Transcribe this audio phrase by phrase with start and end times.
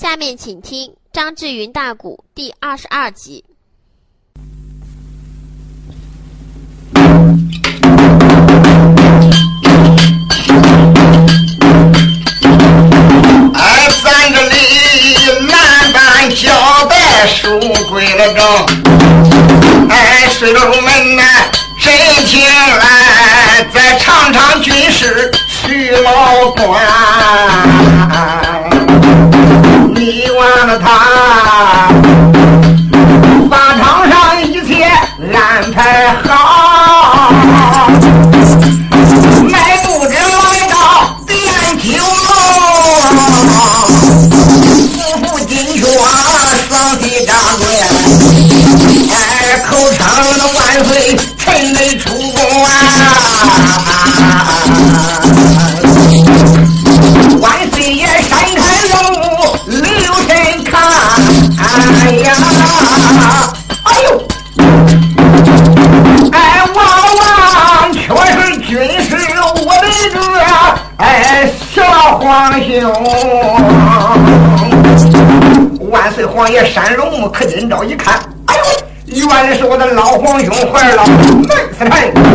[0.00, 3.44] 下面请听张志云大鼓第二十二集。
[13.54, 14.56] 哎，咱这里
[15.48, 16.48] 男扮交
[16.88, 17.58] 代书
[17.90, 18.44] 归了正，
[19.88, 21.22] 哎，水楼门呐，
[21.82, 21.92] 真
[22.24, 26.86] 情来，再尝尝军师徐老官，
[80.58, 81.88] 皇兄怀了内司臣，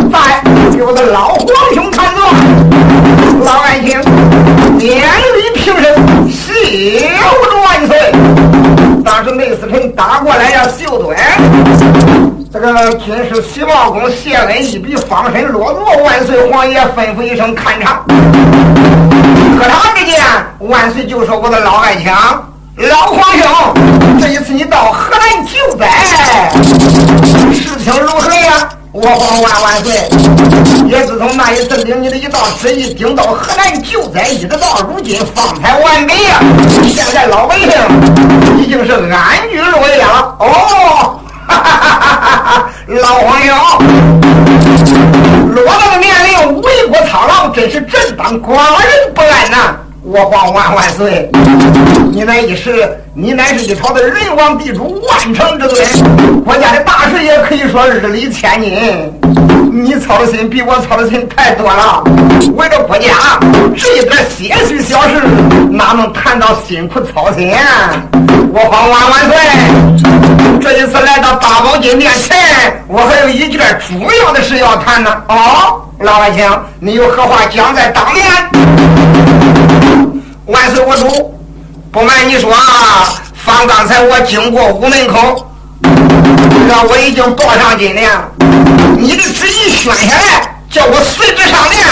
[0.09, 2.23] 在给我的老皇兄看坐。
[3.43, 3.99] 老爱卿，
[4.79, 7.09] 典礼平身，谢
[7.65, 8.13] 万岁。
[9.03, 11.17] 当时内侍臣打过来呀，秀墩，
[12.51, 16.03] 这个军师徐茂公谢恩一笔，方身落座。
[16.03, 18.05] 万岁皇爷吩咐一声看场。
[19.59, 20.21] 喝茶之间，
[20.59, 22.13] 万岁就说：“我的老爱卿，
[22.75, 23.47] 老皇兄，
[24.19, 25.87] 这一次你到河南救灾，
[27.53, 29.93] 事情如何呀？”我皇万万岁！
[30.87, 34.57] 也自从那一次领你的一道旨意，顶到河南救灾，一直到
[34.87, 36.39] 如今方才完美呀。
[36.87, 37.69] 现在老百姓
[38.57, 40.35] 已经是安居乐业了。
[40.39, 42.69] 哦，哈哈哈哈哈！
[42.87, 43.55] 老皇兄，
[45.53, 49.75] 落到年龄，为国操劳，真是朕当寡人不安呐。
[50.05, 51.29] 我皇万万岁！
[52.11, 59.13] 你乃一时，你乃是一朝的人王地主，万城之尊，国家的大事也可以说日理千金。
[59.71, 62.03] 你操的心比我操的心太多了。
[62.55, 63.39] 为了国家
[63.77, 65.21] 这一点些许小事，
[65.71, 67.95] 哪能谈到辛苦操心啊？
[68.53, 69.37] 我皇万万岁！
[70.59, 72.37] 这一次来到八宝金面前，
[72.89, 75.09] 我还有一件主要的事要谈呢。
[75.29, 76.45] 哦，老百姓，
[76.81, 78.25] 你有何话讲在当面？
[80.47, 81.33] 万岁，我主，
[81.93, 83.07] 不瞒你说啊，
[83.45, 85.49] 方刚才我经过屋门口，
[86.67, 88.29] 让我已经报上金了。
[88.97, 91.87] 你的旨意宣下来，叫我随之上殿，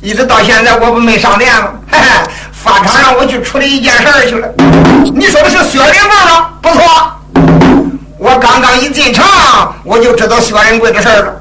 [0.00, 1.74] 一直到现在我不没上殿了。
[1.92, 2.06] 嘿嘿，
[2.50, 4.48] 法场让我去处理一件事儿去了。
[5.14, 6.48] 你说的是薛仁贵吗？
[6.62, 6.82] 不错，
[8.16, 9.22] 我刚刚一进城，
[9.84, 11.34] 我就知道薛仁贵的事儿了。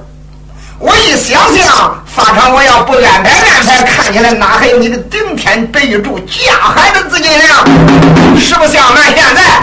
[0.79, 7.65] 我一想想，法场我要不安排安排，看起来哪还有你的顶天白玉柱、架海的资金量？
[8.39, 9.59] 实不相瞒，现在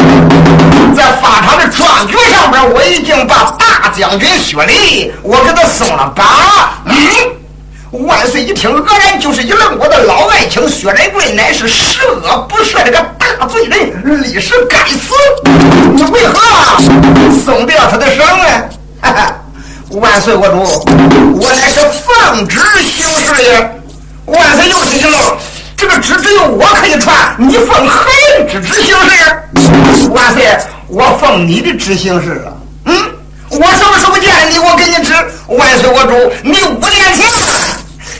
[0.94, 6.26] 在法场的庄局上边，我已经把大将军薛礼我给他松了绑。
[6.84, 9.78] 嗯，万岁一听，愕然，就是一愣。
[9.78, 15.14] 我的老爱卿薛仁贵乃是十恶不赦这个大罪人，历史该死。
[15.94, 16.38] 你为何
[17.42, 18.44] 松掉他的绳呢？
[19.00, 19.32] 哈哈。
[20.16, 20.62] 万岁，我主，
[21.42, 23.82] 我乃是奉旨行事也。
[24.24, 25.36] 万岁又听清了，
[25.76, 28.06] 这个旨只有我可以传，你奉何
[28.38, 30.08] 人之旨行事？
[30.08, 30.56] 万岁，
[30.88, 32.48] 我奉你的旨行事啊。
[32.86, 32.96] 嗯，
[33.50, 34.58] 我什么时候见你？
[34.58, 35.12] 我给你旨。
[35.48, 37.28] 万岁，我主，你五年前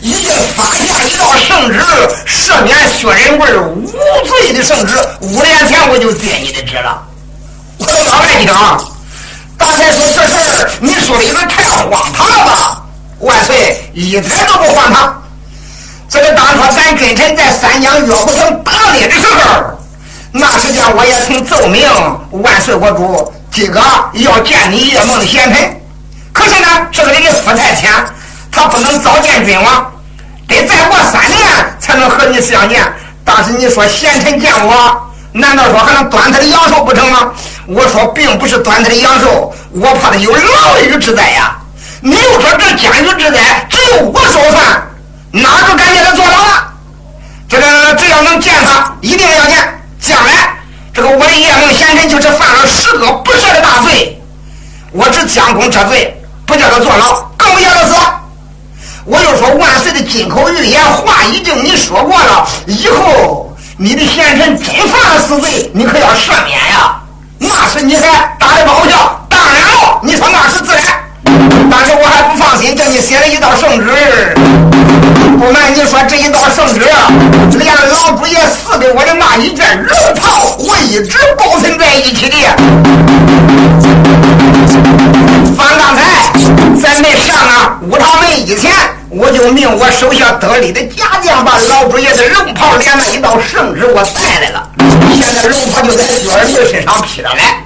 [0.03, 1.81] 已经发下一道圣旨，
[2.27, 3.91] 赦免薛仁贵无
[4.27, 4.93] 罪的圣旨。
[5.23, 7.03] 五年前我就接你的旨了。
[7.79, 8.51] 我的老百姓。
[9.67, 12.83] 刚才说这事儿，你说的有点太荒唐了吧？
[13.19, 15.21] 万岁，一点都不荒唐。
[16.09, 19.77] 这个当初咱君臣在三江岳湖城打猎的时候，
[20.31, 21.83] 那时间我也曾奏明
[22.31, 23.81] 万岁我主，今个
[24.13, 25.81] 要见你叶梦贤臣。
[26.33, 27.91] 可是呢，这个人的福太浅，
[28.53, 29.93] 他不能早见君王，
[30.47, 32.87] 得再过三年才能和你相见。
[33.25, 35.03] 当时你说贤臣见我。
[35.37, 37.31] 难道说还能端他的阳寿不成吗？
[37.67, 41.55] 我说并不是端他的阳寿，我怕他有牢狱之灾呀。
[42.01, 44.83] 你又说这监狱之灾只有我说算，
[45.33, 46.73] 哪个敢给他坐牢啊？
[47.49, 49.83] 这个只要能见他，一定要见。
[50.01, 50.57] 将来
[50.95, 54.19] 这个我的叶梦贤臣就是犯了十恶不赦的大罪，
[54.93, 57.95] 我只将功折罪，不叫他坐牢，更不叫他死。
[59.05, 63.46] 我又说万岁的金口玉言话已经你说过了，以后。
[63.79, 66.97] 你的贤臣真犯了死罪，你可要赦免呀！
[67.39, 69.27] 那是你还打的不好笑。
[69.29, 70.95] 当然了，你说那是自然，
[71.71, 74.35] 但是我还不放心，叫你写了一道圣旨。
[75.39, 76.81] 不瞒你说，这一道圣旨，
[77.59, 82.37] 连老主爷赐给我的那一件龙袍，我一直保存在一起的。
[85.55, 86.33] 反刚才
[86.81, 88.73] 在没上啊五堂门以前。
[89.19, 94.69] 我就命我手下得力的家将把老主爷的龙袍连那一道圣旨我带来了，
[95.19, 97.65] 现在龙袍就在薛仁贵身上披着来，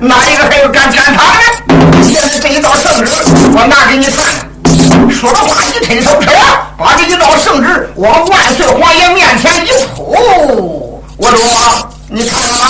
[0.00, 2.02] 哪一个还有敢赶他的？
[2.02, 3.12] 现在这一道圣旨
[3.54, 6.32] 我拿给你看看，说着话一伸手车，
[6.76, 11.38] 把这一道圣旨往万岁皇爷面前一扑，我说
[12.08, 12.68] 你看了吗？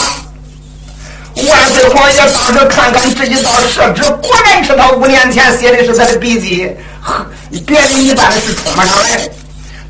[1.49, 6.71] 万岁皇爷当时看看这一道圣旨，果然是他五年前写的是他的笔迹。
[7.05, 7.27] 呵，
[7.60, 9.31] 别的一般的是冲不上来的，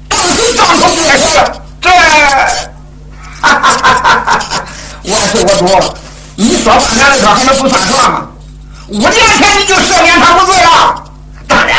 [0.08, 1.90] 当时张口就说：“这，
[3.40, 4.64] 哈哈哈哈哈！
[5.04, 5.94] 万岁我主，
[6.36, 8.26] 你说半天的事还能不算数吗？
[8.88, 11.04] 五年前你就赦免他无罪了。
[11.46, 11.76] 当然，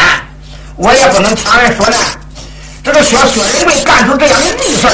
[0.76, 2.00] 我也不能强人所难。
[2.84, 4.88] 这个薛薛仁贵干出这样的逆事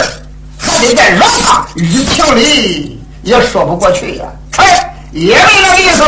[0.57, 4.25] 还得再饶他，于情理也说不过去呀。
[4.57, 6.03] 哎，也没那个意思。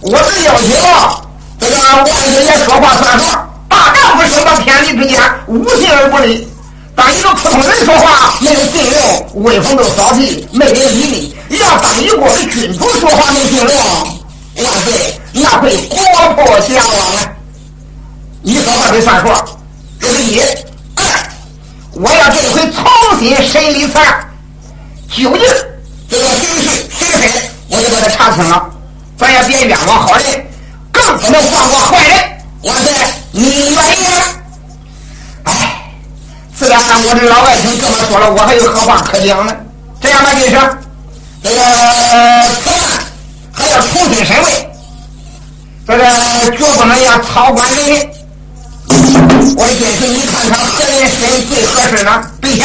[0.00, 0.66] 我是要求
[1.60, 3.24] 这个万岁爷说话算数。”
[4.82, 6.46] 大丈夫生到天地之间，无信而不立。
[6.94, 11.58] 当一个普通人说话，没有信用，威风都扫地，没人理你。
[11.58, 12.16] 要当一个
[12.50, 13.66] 君主说话没信用，
[14.64, 15.98] 万岁，那会国
[16.34, 17.32] 破家亡啊！
[18.42, 19.32] 你说话得算数。
[20.00, 21.04] 这是一，二，
[21.92, 22.84] 我要这回重
[23.20, 24.28] 新审理此案，
[25.16, 25.40] 究竟
[26.10, 28.70] 这个谁是谁，我就把他查清了。
[29.16, 30.46] 咱也别冤枉好人，
[30.90, 32.18] 更不能放过坏人。
[32.64, 32.92] 万岁。
[33.34, 34.41] 你愿意吗？
[36.62, 39.54] 哎，自然我这老外甥这么说了，我还有何话可讲呢？
[40.00, 40.50] 这样吧，就是
[41.42, 41.60] 这个
[42.62, 43.02] 此案
[43.52, 44.52] 还要重新审问，
[45.88, 46.04] 这个
[46.56, 48.08] 绝不能让操官人命。
[49.56, 52.22] 我的建议，你看看何人审最合适呢？
[52.40, 52.64] 陛下，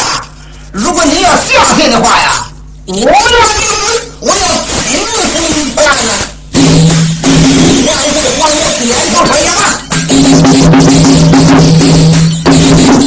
[0.72, 2.48] 如果你要相信的话呀，
[2.86, 3.02] 我要
[4.20, 4.46] 我要
[4.86, 6.14] 亲自审理此案呢。
[6.54, 9.62] 万岁，皇爷点头说言吧。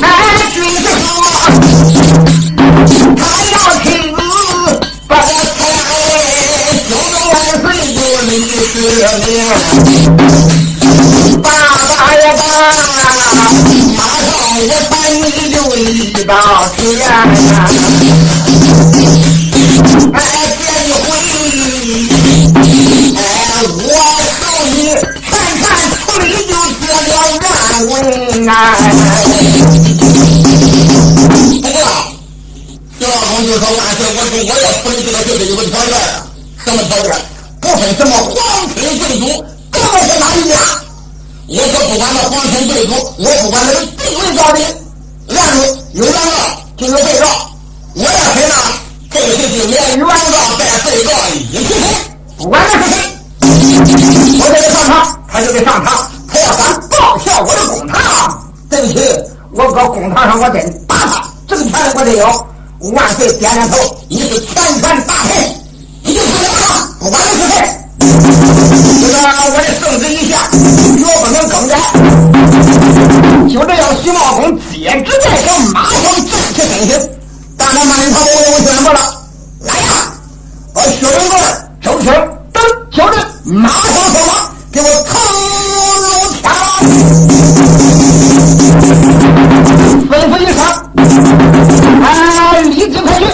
[0.03, 0.07] 哎，
[0.53, 1.09] 君子说，
[3.17, 3.21] 他
[3.51, 4.19] 要亲自
[5.07, 5.87] 把这蔡安
[6.89, 7.65] 九州万岁
[7.95, 8.33] 就立
[8.67, 8.77] 赦
[9.27, 9.29] 免。
[11.43, 11.47] 爸
[11.87, 12.41] 爸呀爸，
[13.97, 14.29] 马上
[14.69, 15.19] 我把你
[15.49, 15.79] 留一
[16.25, 16.29] 道
[16.77, 16.79] 天。
[20.13, 20.19] 哎，
[20.59, 21.09] 这一回，
[23.17, 23.21] 哎，
[23.69, 23.89] 我
[24.41, 24.77] 受你
[25.29, 26.51] 全权处理就
[26.87, 27.11] 得了
[27.43, 27.47] 万
[27.87, 27.93] 文
[28.49, 28.51] 啊！
[33.51, 36.23] 就说万岁，我说我要处理这个事，有个条件啊，
[36.65, 37.11] 什么条件？
[37.61, 38.35] 不分什么皇
[38.77, 40.55] 亲贵族，不管是哪一家，
[41.49, 44.63] 我可不管那皇亲贵族，我不管那个地位高低，
[45.35, 46.31] 案子有原告
[46.77, 47.27] 就有被告，
[47.95, 48.55] 我要审呢，
[49.11, 50.15] 这个事情连原告
[50.57, 51.11] 带被告
[51.51, 51.83] 一起审，
[52.39, 53.19] 不管他是谁，
[54.39, 59.01] 我就得上堂，他就得上堂，他要敢报效我的公堂，对不起，
[59.51, 62.47] 我搁公堂上我真打他，这个权利我得有。
[62.81, 63.77] 万岁点点头，
[64.09, 65.37] 你是全权大臣，
[66.03, 67.55] 你就不能了，不管你是谁。
[67.99, 68.07] 这
[69.07, 69.17] 个
[69.53, 71.77] 我的圣旨一下，绝不能更改。
[73.53, 76.99] 就这样，徐茂公接旨在手，马上站起身形，
[77.59, 78.99] 站在满朝文武宣布了：
[79.61, 80.15] 来呀，
[80.73, 81.39] 把薛仁贵、
[81.83, 82.11] 周青
[82.51, 83.15] 等九人
[83.45, 85.37] 马上上马，给我投入
[86.33, 86.49] 天
[90.09, 90.59] 吩咐一声，
[92.03, 92.09] 哎，
[92.63, 93.27] 立即开去。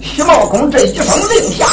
[0.00, 1.66] 徐茂公这一声令下。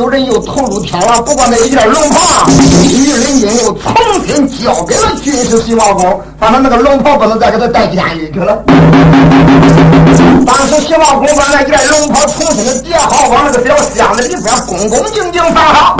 [0.00, 1.20] 九人又投入天牢。
[1.20, 2.48] 不过那一件龙袍，
[2.88, 3.94] 玉林军又重
[4.26, 4.48] 新。
[4.64, 8.62] 交给了军师徐茂公，反正那个龙袍不能再给他带监狱去了。
[10.46, 15.98] 当时徐茂公把那件龙袍重新的叠好，往那个小箱子里边恭恭敬敬放好。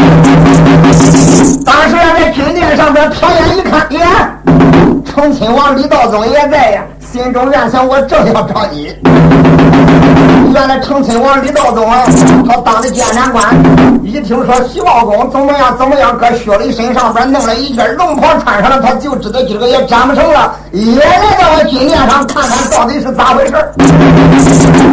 [1.67, 4.31] 当时在军殿上边瞟眼一看，呀，
[5.13, 6.83] 成亲王李道宗也在呀。
[7.13, 8.95] 心中暗想：我正要找你。
[10.55, 12.05] 原来成亲王李道宗啊，
[12.49, 13.45] 他当的监斩官，
[14.05, 23.53] 一听说徐茂公怎么样怎么样，搁薛礼身上边弄了一件龙袍穿上了，他就知道今个也斩不成了，也来到了军殿上看看到底是咋回事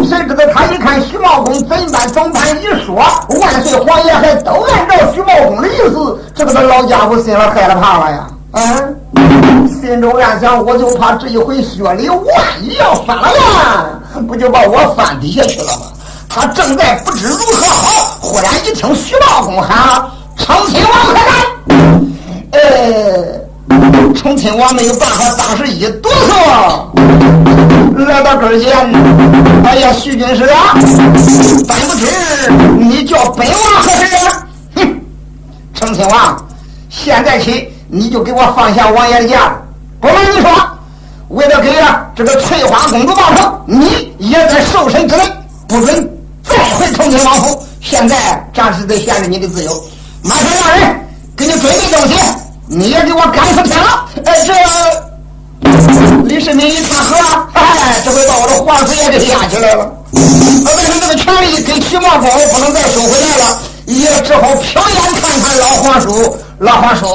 [0.04, 2.96] 谁知道他一看徐茂公怎般怎般一说，
[3.40, 8.28] 万岁皇爷还都按照徐茂公的意思，这个他老家伙心里害了怕了呀。
[8.54, 12.26] 嗯，心中暗想，我就怕这一回薛礼万
[12.62, 13.28] 一要翻了
[13.64, 15.88] 案，不就把我翻底下去了吗？
[16.30, 20.02] 他正在不知如何好，忽然一听徐茂公喊
[20.38, 21.32] ：“成亲王快来！”
[22.52, 28.72] 呃，成亲王没有办法，当时一哆嗦，来到跟前
[29.66, 30.74] ：“哎呀，徐军师啊，
[31.68, 32.06] 本不知
[32.80, 35.02] 你叫本王何事啊？”哼，
[35.74, 36.48] 成亲王，
[36.90, 37.74] 现在起。
[37.90, 39.54] 你就给我放下王爷的架子，
[40.02, 40.52] 不瞒你说，
[41.30, 41.74] 为了给
[42.16, 45.24] 这个翠花公主报仇，你也在受审之内，
[45.68, 46.10] 不准
[46.44, 47.64] 再回重庆王府。
[47.80, 49.82] 现在暂时得限制你的自由，
[50.22, 52.16] 马上让人给你准备东西，
[52.66, 54.06] 你也给我赶出天了。
[54.26, 54.54] 哎，这
[56.26, 57.48] 李世民一看呵，
[58.04, 59.90] 这回把我的皇子也给压起来了。
[60.12, 67.06] 我但是这个权利跟徐茂公不能再收回来了，也只好瞟眼看看老皇叔，老皇叔。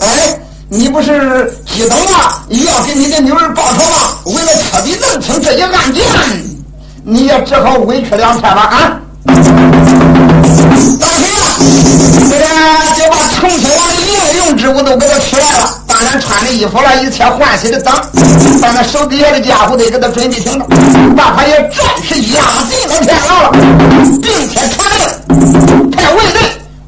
[0.00, 0.38] 哎，
[0.68, 4.16] 你不是激动了，要给你的女儿报仇吗？
[4.24, 6.04] 为了彻底弄清这一案件，
[7.04, 8.96] 你也只好委屈两天了啊！
[10.98, 11.46] 当天了，
[12.30, 12.44] 这个
[12.96, 17.94] 就把重庆王的应用之物都给他取来了，当然穿的衣服了，一切换洗的等，
[18.62, 20.66] 把那手底下的家伙得给他准备停当，
[21.14, 22.40] 把他也暂时押
[22.70, 23.50] 进了天牢了，
[24.22, 26.40] 并且传令派卫队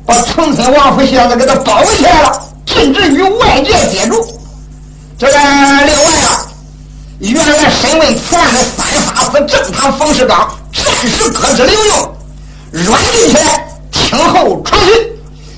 [0.07, 2.41] 把重庆王府现在给他包围起来了。
[2.73, 4.41] 甚至与外界接触。
[5.19, 6.47] 这个另外啊，
[7.21, 12.15] 原来审问此案的三法司正堂冯世刚暂时搁置留用，
[12.73, 14.95] 软禁起来，听候传讯。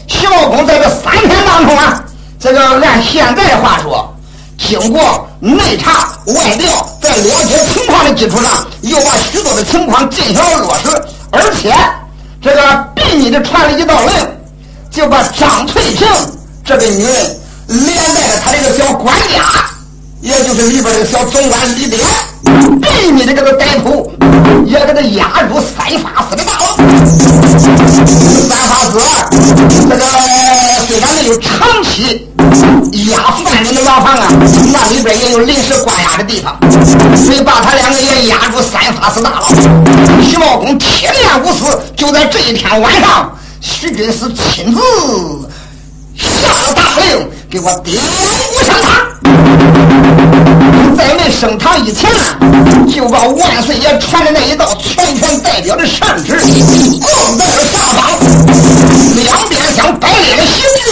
[0.06, 2.04] 徐茂公在这三天当中啊，
[2.38, 4.14] 这个按现在话说，
[4.58, 10.88] 经过内查外调，在了解情况的基础上，又把许多的情况进行了落实，
[11.30, 11.74] 而且
[12.42, 14.14] 这个秘密的传了一道令，
[14.90, 16.06] 就把张翠萍。
[16.64, 17.14] 这个女人
[17.66, 19.66] 连带着他这个小管家，
[20.22, 22.02] 也就是里边的小总管李典，
[22.80, 24.10] 秘密的给他逮捕，
[24.64, 26.74] 也给他押入三法司的大牢。
[28.48, 28.98] 三法司
[29.90, 30.06] 这个
[30.88, 32.26] 虽然没有长期
[33.10, 34.26] 押犯人的牢房啊，
[34.72, 36.56] 那里边也有临时关押的地方，
[37.14, 39.48] 所以把他两个也押入三法司大牢。
[40.22, 43.30] 徐茂公铁面无私，就在这一天晚上，
[43.60, 44.80] 徐军师亲自。
[46.40, 48.86] 下大令，给我点五升堂。
[50.96, 52.10] 在没升堂以前，
[52.88, 56.38] 就把万岁爷传的那一道全权代表的圣旨
[57.00, 58.18] 供在了上方，
[59.16, 60.84] 两边想摆列的刑具，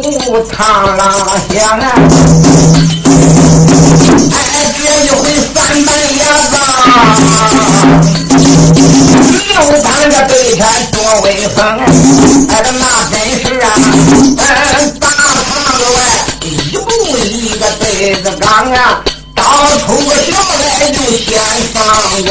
[0.00, 0.98] 堂鼓苍啷
[1.52, 1.84] 响啊！
[4.32, 4.34] 哎，
[4.78, 6.56] 这一回三板牙子，
[9.52, 11.58] 又当着对天多威风，
[12.48, 13.66] 哎，这那真是啊！
[14.08, 15.10] 嗯，大堂
[15.44, 15.98] 子外
[16.44, 16.80] 一步
[17.18, 17.28] 一
[17.58, 19.04] 个对子岗啊！
[19.34, 19.44] 刚
[19.80, 21.28] 出个小来就先
[21.74, 21.78] 上
[22.26, 22.30] 工，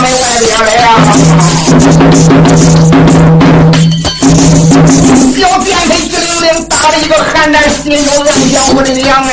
[0.00, 0.84] 门外边来了。
[5.36, 9.30] 小殿配机灵灵打了一个寒战心中暗想：我的娘哎！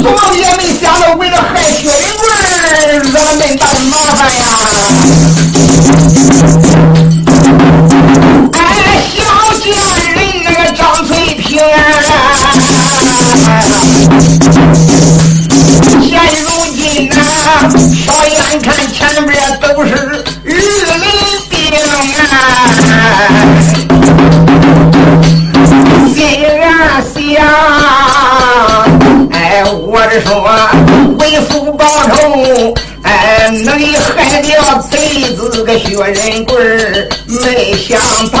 [0.00, 2.26] 做梦也没想到，为了害薛仁贵
[2.98, 4.42] 惹了恁大的麻烦呀！
[8.54, 8.58] 哎，
[9.16, 9.18] 小
[9.58, 9.66] 贱
[10.14, 11.48] 人那个张翠萍，
[35.78, 36.56] 薛仁贵
[37.26, 37.98] 没想
[38.30, 38.38] 到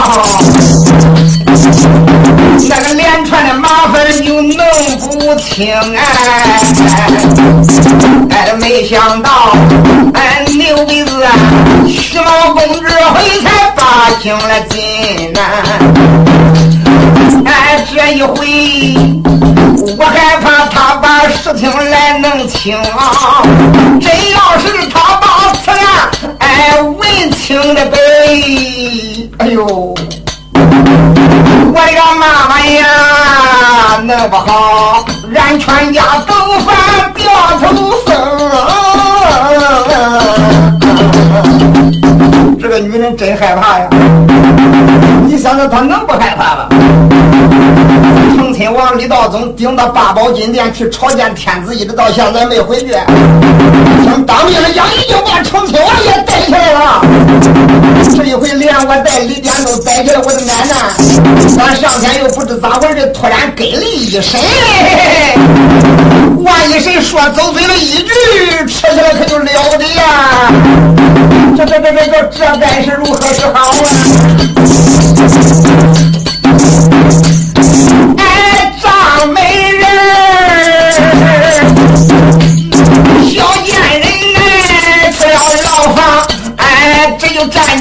[2.68, 4.66] 那个连串的麻烦就弄
[4.98, 6.00] 不清哎，
[8.30, 9.54] 哎，没想到
[10.14, 11.32] 哎，牛鼻子啊，
[11.86, 15.40] 徐老公这回才把清了金呐。
[17.46, 18.36] 哎，这一回
[19.96, 23.42] 我害怕他把事情来弄清啊！
[24.00, 25.17] 真要是他
[27.48, 27.96] 问清了呗，
[29.38, 29.96] 哎呦，我
[30.52, 32.84] 的个妈呀，
[34.04, 37.24] 弄不好俺全家都翻掉
[37.58, 38.12] 头生。
[42.60, 43.88] 这个女人真害怕呀！
[45.26, 46.68] 你想想，她能不害怕吗？
[48.58, 52.88] 亲王李道宗顶到八宝金殿去朝见天子，一直到现在没回去。
[54.04, 57.00] 想当兵的杨已经把成亲王也带起来了。
[58.16, 60.74] 这一回连我带李典都带起来，我的奶奶，
[61.56, 64.40] 咱上天又不知咋回事，突然给了一身。
[66.42, 68.10] 万一谁说走嘴了一句，
[68.66, 70.50] 吃起来可就了得呀！
[71.56, 73.72] 这这这这这这该是如何是好啊？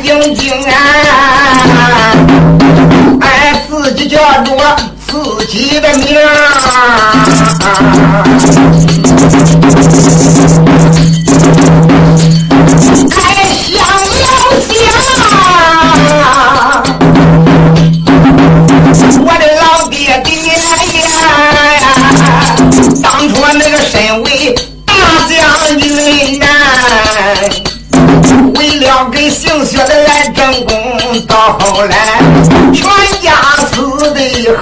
[0.02, 0.74] 晶晶啊，
[3.22, 4.56] 哎，自己叫做
[5.08, 6.18] 自己的名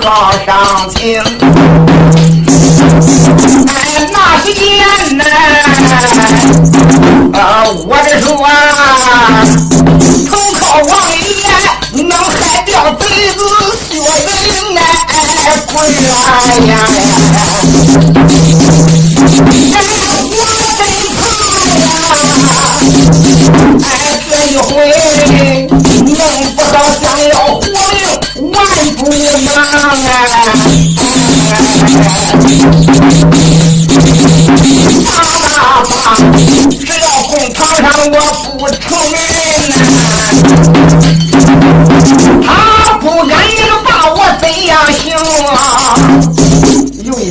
[0.05, 1.19] 的好伤情。
[3.67, 5.23] 哎，那些年呐，
[7.33, 8.49] 啊，我的说啊，
[10.29, 11.25] 投靠王爷
[12.03, 13.39] 能害掉贼子。
[13.97, 14.27] 我人
[15.07, 15.13] 哎，
[15.73, 15.73] 贵
[16.11, 16.13] 来
[16.67, 16.71] 呀！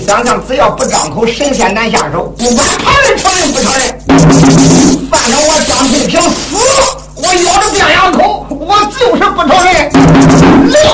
[0.07, 2.33] 想想，只要不张口，神仙难下手。
[2.39, 3.99] 不管旁人承认不承认，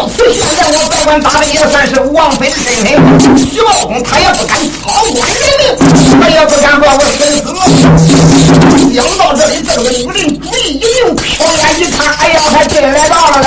[0.01, 2.87] 料此现在，我别管打的，也算是王妃的身份。
[3.39, 5.63] 徐茂公他也不敢草菅人命，
[6.21, 7.45] 他也不敢把我审死。
[8.95, 13.47] 想到这里，这个女人主意一定，瞟眼一看，哎呀，还真来到了嘞。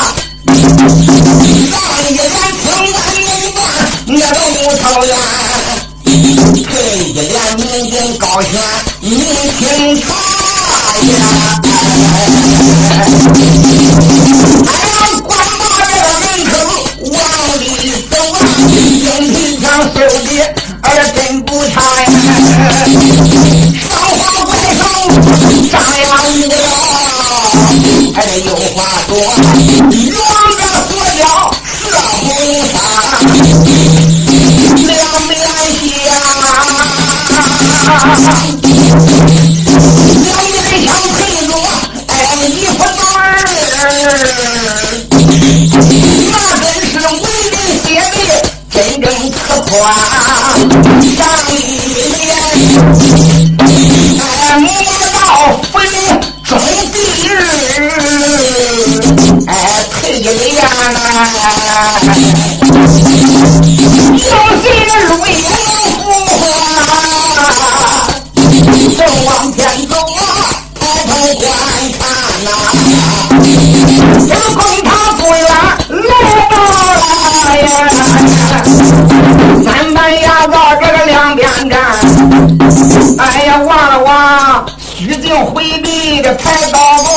[85.32, 87.10] 要回避的菜刀挂，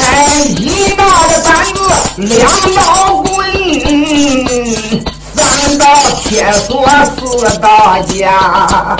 [0.00, 1.80] 哎，一大的板子，
[2.18, 3.44] 两刀棍，
[5.34, 5.84] 三刀
[6.22, 8.96] 铁锁，四刀架。